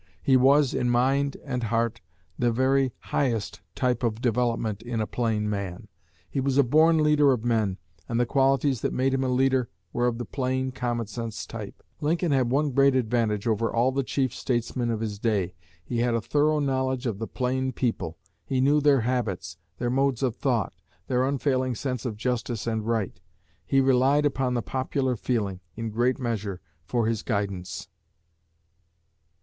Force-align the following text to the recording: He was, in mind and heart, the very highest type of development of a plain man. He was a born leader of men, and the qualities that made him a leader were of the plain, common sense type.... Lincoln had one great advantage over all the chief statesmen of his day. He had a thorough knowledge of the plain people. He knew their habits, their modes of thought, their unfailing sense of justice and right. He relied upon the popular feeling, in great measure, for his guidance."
He 0.23 0.35
was, 0.35 0.73
in 0.73 0.89
mind 0.89 1.37
and 1.45 1.61
heart, 1.65 2.01
the 2.35 2.51
very 2.51 2.91
highest 3.13 3.61
type 3.75 4.01
of 4.01 4.19
development 4.19 4.81
of 4.81 4.99
a 4.99 5.05
plain 5.05 5.47
man. 5.47 5.89
He 6.27 6.39
was 6.41 6.57
a 6.57 6.63
born 6.63 7.03
leader 7.03 7.31
of 7.31 7.45
men, 7.45 7.77
and 8.09 8.19
the 8.19 8.25
qualities 8.25 8.81
that 8.81 8.93
made 8.93 9.13
him 9.13 9.23
a 9.23 9.27
leader 9.29 9.69
were 9.93 10.07
of 10.07 10.17
the 10.17 10.25
plain, 10.25 10.71
common 10.71 11.05
sense 11.05 11.45
type.... 11.45 11.83
Lincoln 11.99 12.31
had 12.31 12.49
one 12.49 12.71
great 12.71 12.95
advantage 12.95 13.45
over 13.45 13.71
all 13.71 13.91
the 13.91 14.01
chief 14.01 14.33
statesmen 14.33 14.89
of 14.89 15.01
his 15.01 15.19
day. 15.19 15.53
He 15.85 15.99
had 15.99 16.15
a 16.15 16.19
thorough 16.21 16.57
knowledge 16.59 17.05
of 17.05 17.19
the 17.19 17.27
plain 17.27 17.71
people. 17.71 18.17
He 18.43 18.59
knew 18.59 18.81
their 18.81 19.01
habits, 19.01 19.59
their 19.77 19.91
modes 19.91 20.23
of 20.23 20.35
thought, 20.35 20.73
their 21.05 21.27
unfailing 21.27 21.75
sense 21.75 22.07
of 22.07 22.17
justice 22.17 22.65
and 22.65 22.87
right. 22.87 23.19
He 23.63 23.79
relied 23.81 24.25
upon 24.25 24.55
the 24.55 24.63
popular 24.63 25.15
feeling, 25.15 25.59
in 25.75 25.91
great 25.91 26.17
measure, 26.17 26.59
for 26.87 27.05
his 27.05 27.21
guidance." 27.21 27.87